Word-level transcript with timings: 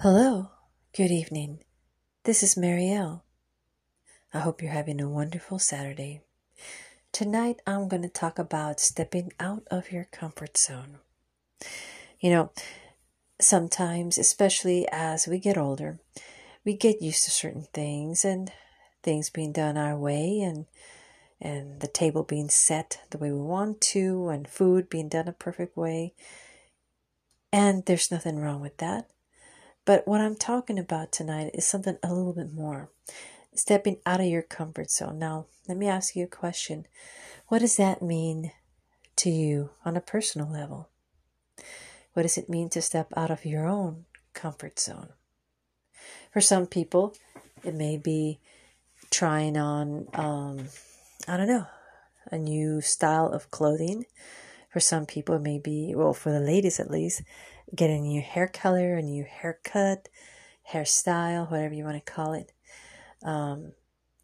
Hello, 0.00 0.50
good 0.96 1.10
evening. 1.10 1.58
This 2.22 2.44
is 2.44 2.54
Marielle. 2.54 3.22
I 4.32 4.38
hope 4.38 4.62
you're 4.62 4.70
having 4.70 5.00
a 5.00 5.08
wonderful 5.08 5.58
Saturday. 5.58 6.20
Tonight 7.10 7.60
I'm 7.66 7.88
going 7.88 8.02
to 8.02 8.08
talk 8.08 8.38
about 8.38 8.78
stepping 8.78 9.32
out 9.40 9.64
of 9.72 9.90
your 9.90 10.04
comfort 10.04 10.56
zone. 10.56 10.98
You 12.20 12.30
know, 12.30 12.52
sometimes, 13.40 14.18
especially 14.18 14.86
as 14.92 15.26
we 15.26 15.40
get 15.40 15.58
older, 15.58 15.98
we 16.64 16.74
get 16.74 17.02
used 17.02 17.24
to 17.24 17.32
certain 17.32 17.66
things 17.74 18.24
and 18.24 18.52
things 19.02 19.30
being 19.30 19.50
done 19.50 19.76
our 19.76 19.98
way 19.98 20.38
and 20.38 20.66
and 21.40 21.80
the 21.80 21.88
table 21.88 22.22
being 22.22 22.50
set 22.50 23.00
the 23.10 23.18
way 23.18 23.32
we 23.32 23.40
want 23.40 23.80
to 23.80 24.28
and 24.28 24.46
food 24.46 24.88
being 24.88 25.08
done 25.08 25.26
a 25.26 25.32
perfect 25.32 25.76
way. 25.76 26.14
And 27.52 27.84
there's 27.86 28.12
nothing 28.12 28.38
wrong 28.38 28.60
with 28.60 28.76
that 28.76 29.10
but 29.88 30.06
what 30.06 30.20
I'm 30.20 30.34
talking 30.34 30.78
about 30.78 31.12
tonight 31.12 31.52
is 31.54 31.66
something 31.66 31.96
a 32.02 32.12
little 32.12 32.34
bit 32.34 32.52
more 32.52 32.90
stepping 33.54 33.96
out 34.04 34.20
of 34.20 34.26
your 34.26 34.42
comfort 34.42 34.90
zone. 34.90 35.18
Now, 35.18 35.46
let 35.66 35.78
me 35.78 35.88
ask 35.88 36.14
you 36.14 36.24
a 36.24 36.26
question 36.26 36.84
What 37.46 37.60
does 37.60 37.78
that 37.78 38.02
mean 38.02 38.52
to 39.16 39.30
you 39.30 39.70
on 39.86 39.96
a 39.96 40.02
personal 40.02 40.46
level? 40.46 40.90
What 42.12 42.24
does 42.24 42.36
it 42.36 42.50
mean 42.50 42.68
to 42.68 42.82
step 42.82 43.14
out 43.16 43.30
of 43.30 43.46
your 43.46 43.66
own 43.66 44.04
comfort 44.34 44.78
zone? 44.78 45.08
For 46.34 46.42
some 46.42 46.66
people, 46.66 47.16
it 47.64 47.74
may 47.74 47.96
be 47.96 48.40
trying 49.10 49.56
on, 49.56 50.08
um, 50.12 50.66
I 51.26 51.38
don't 51.38 51.48
know, 51.48 51.66
a 52.30 52.36
new 52.36 52.82
style 52.82 53.28
of 53.28 53.50
clothing. 53.50 54.04
For 54.68 54.80
some 54.80 55.06
people, 55.06 55.36
it 55.36 55.42
may 55.42 55.58
be, 55.58 55.94
well, 55.96 56.12
for 56.12 56.30
the 56.30 56.40
ladies 56.40 56.78
at 56.78 56.90
least, 56.90 57.22
get 57.74 57.90
a 57.90 57.98
new 57.98 58.20
hair 58.20 58.48
color, 58.48 58.94
a 58.94 59.02
new 59.02 59.24
haircut, 59.24 60.08
hairstyle, 60.72 61.50
whatever 61.50 61.74
you 61.74 61.84
want 61.84 62.04
to 62.04 62.12
call 62.12 62.32
it. 62.32 62.52
Um, 63.22 63.72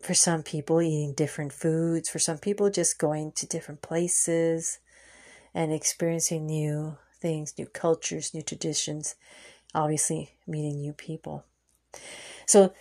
for 0.03 0.15
some 0.15 0.43
people, 0.43 0.83
eating 0.83 1.15
different 1.15 1.53
foods. 1.53 2.09
For 2.09 2.19
some 2.19 2.39
people, 2.39 2.69
just 2.71 2.99
going 2.99 3.33
to 3.33 3.47
different 3.47 3.81
places 3.81 4.79
and 5.55 5.73
experiencing 5.73 6.47
new 6.47 6.99
things, 7.21 7.55
new 7.59 7.67
cultures, 7.67 8.35
new 8.35 8.43
traditions. 8.43 9.15
Obviously, 9.75 10.35
meeting 10.47 10.81
new 10.81 10.93
people. 10.93 11.45
So, 12.47 12.75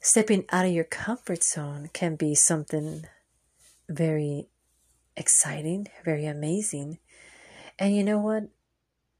stepping 0.00 0.44
out 0.52 0.66
of 0.66 0.72
your 0.72 0.84
comfort 0.84 1.42
zone 1.42 1.90
can 1.92 2.14
be 2.14 2.34
something 2.34 3.06
very 3.88 4.46
exciting, 5.16 5.88
very 6.04 6.26
amazing. 6.26 6.98
And 7.78 7.96
you 7.96 8.04
know 8.04 8.18
what? 8.18 8.44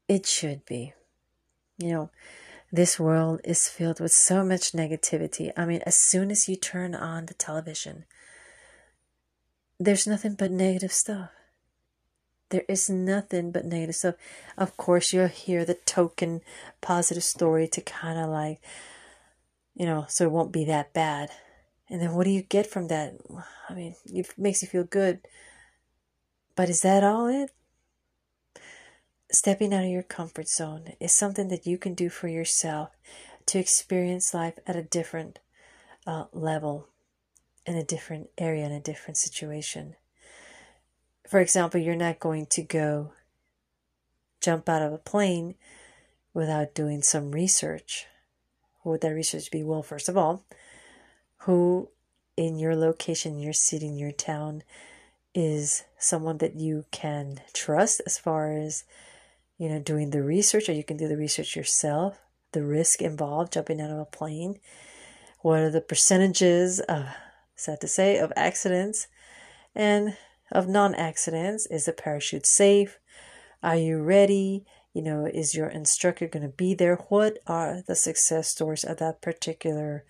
It 0.07 0.25
should 0.25 0.65
be. 0.65 0.93
You 1.77 1.91
know, 1.91 2.09
this 2.71 2.99
world 2.99 3.41
is 3.43 3.67
filled 3.67 3.99
with 3.99 4.11
so 4.11 4.43
much 4.43 4.71
negativity. 4.71 5.51
I 5.57 5.65
mean, 5.65 5.81
as 5.85 5.95
soon 5.95 6.31
as 6.31 6.47
you 6.47 6.55
turn 6.55 6.95
on 6.95 7.25
the 7.25 7.33
television, 7.33 8.05
there's 9.79 10.07
nothing 10.07 10.35
but 10.35 10.51
negative 10.51 10.91
stuff. 10.91 11.31
There 12.49 12.65
is 12.69 12.89
nothing 12.89 13.51
but 13.51 13.65
negative 13.65 13.95
stuff. 13.95 14.15
Of 14.57 14.77
course, 14.77 15.11
you'll 15.11 15.27
hear 15.27 15.65
the 15.65 15.73
token 15.73 16.41
positive 16.79 17.23
story 17.23 17.67
to 17.69 17.81
kind 17.81 18.19
of 18.19 18.29
like, 18.29 18.61
you 19.73 19.85
know, 19.85 20.05
so 20.07 20.25
it 20.25 20.31
won't 20.31 20.51
be 20.53 20.65
that 20.65 20.93
bad. 20.93 21.31
And 21.89 22.01
then 22.01 22.13
what 22.13 22.23
do 22.23 22.29
you 22.29 22.43
get 22.43 22.67
from 22.67 22.87
that? 22.87 23.15
I 23.69 23.73
mean, 23.73 23.95
it 24.05 24.27
makes 24.37 24.61
you 24.61 24.67
feel 24.67 24.83
good. 24.83 25.19
But 26.55 26.69
is 26.69 26.81
that 26.81 27.03
all 27.03 27.27
it? 27.27 27.51
Stepping 29.35 29.73
out 29.73 29.83
of 29.83 29.89
your 29.89 30.03
comfort 30.03 30.47
zone 30.47 30.93
is 30.99 31.13
something 31.13 31.49
that 31.49 31.67
you 31.67 31.77
can 31.77 31.93
do 31.93 32.09
for 32.09 32.27
yourself 32.27 32.89
to 33.47 33.59
experience 33.59 34.33
life 34.33 34.57
at 34.65 34.75
a 34.75 34.83
different 34.83 35.39
uh, 36.07 36.25
level, 36.33 36.87
in 37.65 37.75
a 37.75 37.83
different 37.83 38.29
area, 38.37 38.65
in 38.65 38.71
a 38.71 38.79
different 38.79 39.17
situation. 39.17 39.95
For 41.27 41.39
example, 41.39 41.79
you're 41.79 41.95
not 41.95 42.19
going 42.19 42.45
to 42.47 42.61
go 42.61 43.11
jump 44.41 44.69
out 44.69 44.81
of 44.81 44.93
a 44.93 44.97
plane 44.97 45.55
without 46.33 46.75
doing 46.75 47.01
some 47.01 47.31
research. 47.31 48.05
What 48.81 48.91
would 48.91 49.01
that 49.01 49.13
research 49.13 49.49
be? 49.49 49.63
Well, 49.63 49.81
first 49.81 50.09
of 50.09 50.17
all, 50.17 50.43
who 51.39 51.89
in 52.37 52.59
your 52.59 52.75
location, 52.75 53.39
your 53.39 53.53
city, 53.53 53.87
your 53.87 54.11
town 54.11 54.63
is 55.33 55.83
someone 55.97 56.37
that 56.37 56.55
you 56.55 56.85
can 56.91 57.41
trust 57.53 58.01
as 58.05 58.17
far 58.17 58.51
as 58.51 58.83
you 59.57 59.69
know, 59.69 59.79
doing 59.79 60.09
the 60.09 60.23
research, 60.23 60.67
or 60.67 60.73
you 60.73 60.83
can 60.83 60.97
do 60.97 61.07
the 61.07 61.17
research 61.17 61.55
yourself. 61.55 62.19
The 62.51 62.63
risk 62.63 63.01
involved 63.01 63.53
jumping 63.53 63.81
out 63.81 63.91
of 63.91 63.99
a 63.99 64.05
plane. 64.05 64.59
What 65.41 65.59
are 65.59 65.69
the 65.69 65.81
percentages, 65.81 66.79
of, 66.81 67.05
sad 67.55 67.81
to 67.81 67.87
say, 67.87 68.17
of 68.17 68.33
accidents 68.35 69.07
and 69.73 70.17
of 70.51 70.67
non 70.67 70.95
accidents? 70.95 71.65
Is 71.67 71.85
the 71.85 71.93
parachute 71.93 72.45
safe? 72.45 72.99
Are 73.63 73.77
you 73.77 74.01
ready? 74.01 74.65
You 74.93 75.01
know, 75.01 75.25
is 75.25 75.55
your 75.55 75.67
instructor 75.67 76.27
going 76.27 76.43
to 76.43 76.55
be 76.55 76.73
there? 76.73 76.95
What 77.09 77.37
are 77.47 77.81
the 77.85 77.95
success 77.95 78.49
stories 78.49 78.83
of 78.83 78.97
that 78.97 79.21
particular 79.21 80.05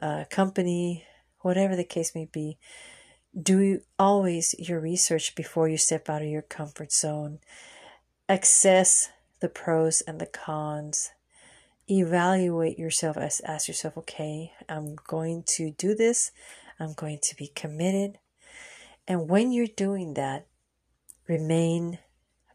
uh, 0.00 0.24
company? 0.30 1.04
Whatever 1.40 1.74
the 1.74 1.84
case 1.84 2.14
may 2.14 2.28
be, 2.30 2.58
do 3.40 3.80
always 3.98 4.54
your 4.58 4.80
research 4.80 5.34
before 5.34 5.68
you 5.68 5.78
step 5.78 6.10
out 6.10 6.22
of 6.22 6.28
your 6.28 6.42
comfort 6.42 6.92
zone 6.92 7.38
assess 8.34 9.08
the 9.40 9.48
pros 9.48 10.02
and 10.02 10.20
the 10.20 10.26
cons. 10.26 11.10
Evaluate 11.88 12.78
yourself 12.78 13.16
as 13.16 13.40
ask 13.44 13.66
yourself 13.66 13.96
okay 13.98 14.52
i'm 14.68 14.96
going 15.06 15.42
to 15.44 15.72
do 15.72 15.94
this. 15.94 16.30
I'm 16.78 16.94
going 16.94 17.18
to 17.22 17.36
be 17.36 17.48
committed. 17.48 18.18
And 19.06 19.28
when 19.28 19.52
you're 19.52 19.66
doing 19.66 20.14
that 20.14 20.46
remain 21.26 21.98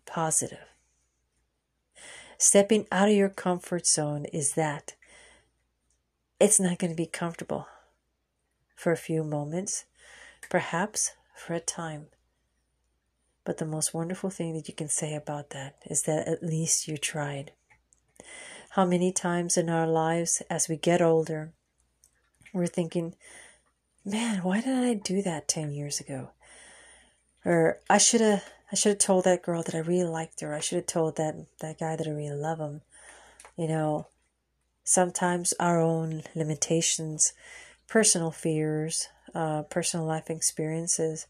positive. 0.06 0.66
Stepping 2.38 2.88
out 2.92 3.08
of 3.08 3.16
your 3.16 3.30
comfort 3.30 3.88
zone 3.88 4.26
is 4.26 4.54
that 4.54 4.96
it's 6.40 6.60
not 6.60 6.80
going 6.80 6.92
to 6.92 6.98
be 6.98 7.06
comfortable 7.06 7.68
for 8.76 8.92
a 8.92 8.98
few 8.98 9.24
moments 9.24 9.86
perhaps 10.50 11.14
for 11.34 11.54
a 11.54 11.60
time 11.60 12.08
but 13.46 13.60
the 13.60 13.66
most 13.66 13.94
wonderful 13.94 14.32
thing 14.32 14.54
that 14.56 14.68
you 14.68 14.74
can 14.74 14.90
say 14.90 15.14
about 15.14 15.52
that 15.52 15.76
is 15.86 16.02
that 16.04 16.28
at 16.28 16.44
least 16.44 16.88
you 16.88 16.98
tried. 16.98 17.52
How 18.72 18.86
many 18.86 19.14
times 19.14 19.56
in 19.56 19.70
our 19.70 19.88
lives, 19.88 20.42
as 20.50 20.68
we 20.68 20.76
get 20.76 21.02
older, 21.02 21.54
we're 22.52 22.68
thinking, 22.68 23.16
man, 24.04 24.40
why 24.40 24.62
did 24.62 24.76
I 24.76 24.96
do 24.96 25.22
that 25.22 25.48
10 25.48 25.72
years 25.72 26.00
ago? 26.00 26.32
Or 27.46 27.80
I 27.90 28.00
should 28.00 28.22
have. 28.22 28.44
I 28.72 28.76
should 28.76 28.90
have 28.90 28.98
told 28.98 29.26
that 29.26 29.44
girl 29.44 29.62
that 29.62 29.76
I 29.76 29.80
really 29.80 30.10
liked 30.10 30.42
her. 30.42 30.54
I 30.54 30.60
should 30.60 30.78
have 30.78 30.88
told 30.88 31.18
that 31.18 31.36
that 31.60 31.80
guy 31.80 31.96
that 31.96 32.08
I 32.08 32.10
really 32.10 32.36
love 32.36 32.60
him. 32.60 32.82
You 33.56 33.68
know, 33.68 34.08
sometimes 34.84 35.54
our 35.60 35.80
own 35.80 36.24
limitations, 36.34 37.34
personal 37.88 38.32
fears, 38.32 39.08
uh, 39.36 39.62
personal 39.64 40.08
life 40.08 40.32
experiences 40.32 41.28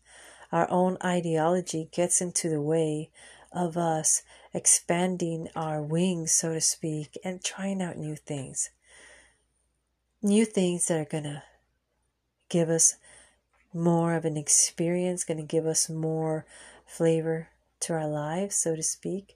our 0.55 0.71
own 0.71 0.97
ideology 1.03 1.89
gets 1.91 2.21
into 2.21 2.47
the 2.47 2.61
way 2.61 3.09
of 3.51 3.75
us 3.75 4.21
expanding 4.53 5.49
our 5.53 5.81
wings, 5.81 6.31
so 6.31 6.53
to 6.53 6.61
speak, 6.61 7.17
and 7.25 7.43
trying 7.43 7.81
out 7.81 7.97
new 7.97 8.15
things. 8.15 8.69
New 10.23 10.45
things 10.45 10.85
that 10.85 10.97
are 10.97 11.11
going 11.11 11.25
to 11.25 11.43
give 12.47 12.69
us 12.69 12.95
more 13.73 14.15
of 14.15 14.23
an 14.23 14.37
experience, 14.37 15.25
going 15.25 15.37
to 15.37 15.43
give 15.43 15.65
us 15.65 15.89
more 15.89 16.45
flavor 16.85 17.49
to 17.81 17.91
our 17.91 18.07
lives, 18.07 18.55
so 18.55 18.77
to 18.77 18.83
speak. 18.83 19.35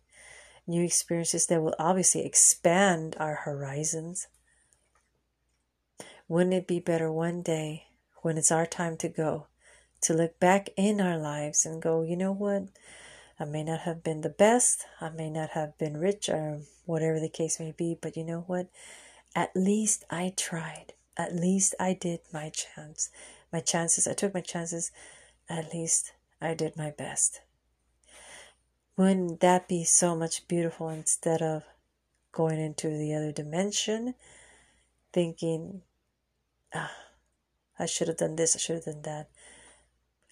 New 0.65 0.85
experiences 0.85 1.47
that 1.47 1.61
will 1.61 1.75
obviously 1.77 2.25
expand 2.25 3.17
our 3.19 3.35
horizons. 3.43 4.27
Wouldn't 6.29 6.53
it 6.53 6.65
be 6.65 6.79
better 6.79 7.11
one 7.11 7.41
day 7.41 7.87
when 8.21 8.37
it's 8.37 8.53
our 8.53 8.65
time 8.65 8.95
to 8.95 9.09
go 9.09 9.47
to 10.01 10.13
look 10.13 10.39
back 10.39 10.69
in 10.77 11.01
our 11.01 11.17
lives 11.17 11.65
and 11.65 11.81
go, 11.81 12.03
you 12.03 12.15
know 12.15 12.31
what? 12.31 12.63
I 13.39 13.45
may 13.45 13.63
not 13.63 13.81
have 13.81 14.03
been 14.03 14.21
the 14.21 14.29
best, 14.29 14.85
I 14.99 15.09
may 15.09 15.29
not 15.29 15.51
have 15.51 15.77
been 15.77 15.97
rich, 15.97 16.29
or 16.29 16.61
whatever 16.85 17.19
the 17.19 17.29
case 17.29 17.59
may 17.59 17.71
be, 17.71 17.97
but 17.99 18.17
you 18.17 18.23
know 18.23 18.43
what? 18.47 18.67
At 19.35 19.55
least 19.55 20.03
I 20.09 20.33
tried. 20.35 20.93
At 21.15 21.35
least 21.35 21.75
I 21.79 21.93
did 21.93 22.19
my 22.33 22.49
chance. 22.49 23.09
My 23.51 23.59
chances, 23.59 24.07
I 24.07 24.13
took 24.13 24.33
my 24.33 24.41
chances. 24.41 24.91
At 25.49 25.73
least 25.73 26.13
I 26.41 26.53
did 26.53 26.75
my 26.75 26.91
best. 26.91 27.41
Wouldn't 28.97 29.39
that 29.39 29.67
be 29.67 29.85
so 29.85 30.15
much 30.15 30.47
beautiful 30.47 30.89
instead 30.89 31.41
of 31.41 31.63
going 32.31 32.59
into 32.59 32.89
the 32.89 33.13
other 33.13 33.31
dimension, 33.31 34.15
thinking, 35.13 35.81
ah, 36.73 36.91
I 37.77 37.85
should 37.85 38.09
have 38.09 38.17
done 38.17 38.35
this, 38.35 38.55
I 38.55 38.59
should 38.59 38.75
have 38.75 38.85
done 38.85 39.01
that 39.03 39.29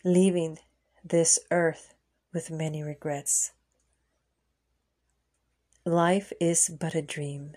leaving 0.08 0.58
this 1.04 1.38
earth 1.52 1.94
with 2.34 2.50
many 2.50 2.82
regrets. 2.82 3.52
Life 5.86 6.32
is 6.40 6.70
but 6.80 6.96
a 6.96 7.02
dream. 7.02 7.56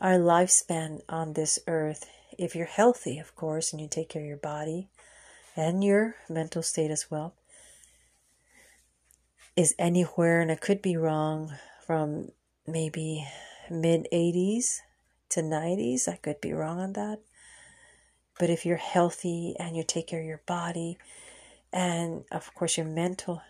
our 0.00 0.18
lifespan 0.18 1.00
on 1.08 1.32
this 1.32 1.58
earth, 1.66 2.08
if 2.38 2.54
you're 2.54 2.66
healthy, 2.66 3.18
of 3.18 3.34
course, 3.34 3.72
and 3.72 3.80
you 3.80 3.88
take 3.88 4.08
care 4.10 4.22
of 4.22 4.28
your 4.28 4.36
body 4.36 4.88
and 5.54 5.82
your 5.82 6.16
mental 6.28 6.62
state 6.62 6.90
as 6.90 7.10
well, 7.10 7.34
is 9.56 9.74
anywhere, 9.78 10.40
and 10.40 10.52
I 10.52 10.56
could 10.56 10.82
be 10.82 10.96
wrong, 10.96 11.54
from 11.86 12.30
maybe 12.66 13.26
mid 13.70 14.06
80s 14.12 14.80
to 15.30 15.40
90s. 15.40 16.08
I 16.08 16.16
could 16.16 16.40
be 16.40 16.52
wrong 16.52 16.80
on 16.80 16.92
that. 16.94 17.20
But 18.38 18.50
if 18.50 18.66
you're 18.66 18.76
healthy 18.76 19.54
and 19.58 19.76
you 19.76 19.82
take 19.82 20.08
care 20.08 20.20
of 20.20 20.26
your 20.26 20.42
body, 20.46 20.98
and 21.72 22.24
of 22.30 22.54
course 22.54 22.76
your 22.76 22.86
mental 22.86 23.42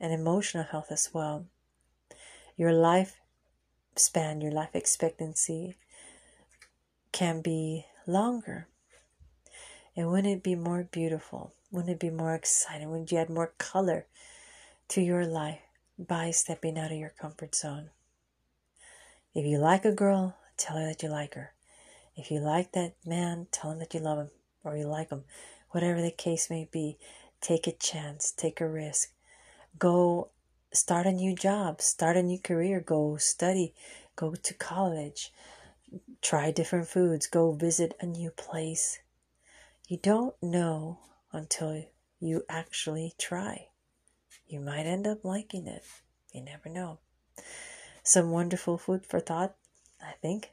and 0.00 0.12
emotional 0.12 0.64
health 0.64 0.88
as 0.90 1.10
well, 1.12 1.46
your 2.56 2.72
life 2.72 3.20
span, 3.96 4.40
your 4.40 4.52
life 4.52 4.74
expectancy 4.74 5.76
can 7.12 7.40
be 7.40 7.86
longer. 8.06 8.68
And 9.96 10.10
wouldn't 10.10 10.38
it 10.38 10.42
be 10.42 10.56
more 10.56 10.88
beautiful? 10.90 11.52
Wouldn't 11.70 11.92
it 11.92 12.00
be 12.00 12.10
more 12.10 12.34
exciting? 12.34 12.90
Wouldn't 12.90 13.12
you 13.12 13.18
add 13.18 13.30
more 13.30 13.54
color 13.58 14.06
to 14.88 15.00
your 15.00 15.24
life 15.24 15.60
by 15.98 16.30
stepping 16.32 16.78
out 16.78 16.92
of 16.92 16.98
your 16.98 17.14
comfort 17.18 17.54
zone? 17.54 17.90
If 19.34 19.46
you 19.46 19.58
like 19.58 19.84
a 19.84 19.92
girl, 19.92 20.36
tell 20.56 20.76
her 20.76 20.86
that 20.86 21.02
you 21.02 21.08
like 21.08 21.34
her. 21.34 21.53
If 22.16 22.30
you 22.30 22.40
like 22.40 22.72
that 22.72 22.94
man, 23.04 23.48
tell 23.50 23.72
him 23.72 23.78
that 23.80 23.94
you 23.94 24.00
love 24.00 24.18
him 24.18 24.30
or 24.62 24.76
you 24.76 24.86
like 24.86 25.10
him. 25.10 25.24
Whatever 25.70 26.00
the 26.00 26.10
case 26.10 26.48
may 26.48 26.68
be, 26.70 26.98
take 27.40 27.66
a 27.66 27.72
chance, 27.72 28.30
take 28.30 28.60
a 28.60 28.68
risk. 28.68 29.12
Go 29.78 30.28
start 30.72 31.06
a 31.06 31.12
new 31.12 31.34
job, 31.34 31.80
start 31.80 32.16
a 32.16 32.22
new 32.22 32.38
career, 32.38 32.80
go 32.80 33.16
study, 33.16 33.74
go 34.16 34.34
to 34.34 34.54
college, 34.54 35.32
try 36.22 36.50
different 36.50 36.88
foods, 36.88 37.26
go 37.26 37.52
visit 37.52 37.94
a 38.00 38.06
new 38.06 38.30
place. 38.30 39.00
You 39.88 39.98
don't 39.98 40.34
know 40.42 40.98
until 41.32 41.84
you 42.20 42.44
actually 42.48 43.14
try. 43.18 43.68
You 44.46 44.60
might 44.60 44.86
end 44.86 45.06
up 45.06 45.24
liking 45.24 45.66
it. 45.66 45.84
You 46.32 46.42
never 46.42 46.68
know. 46.68 46.98
Some 48.02 48.30
wonderful 48.30 48.78
food 48.78 49.04
for 49.06 49.20
thought, 49.20 49.54
I 50.00 50.12
think. 50.22 50.52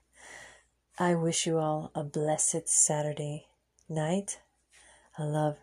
I 1.02 1.16
wish 1.16 1.48
you 1.48 1.58
all 1.58 1.90
a 1.96 2.04
blessed 2.04 2.70
Saturday 2.70 3.48
night. 3.90 4.40
I 5.18 5.24
love 5.24 5.58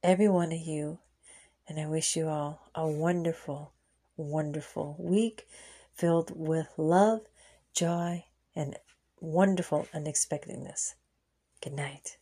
every 0.00 0.28
one 0.28 0.52
of 0.52 0.60
you, 0.60 1.00
and 1.68 1.80
I 1.80 1.88
wish 1.88 2.14
you 2.14 2.28
all 2.28 2.68
a 2.72 2.86
wonderful, 2.86 3.72
wonderful 4.16 4.94
week 4.96 5.48
filled 5.92 6.30
with 6.36 6.68
love, 6.76 7.22
joy, 7.74 8.26
and 8.54 8.76
wonderful 9.20 9.88
unexpectedness. 9.92 10.94
Good 11.60 11.72
night. 11.72 12.18